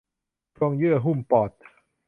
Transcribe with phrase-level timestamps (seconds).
[0.53, 1.51] โพรงเยื่อหุ้มปอด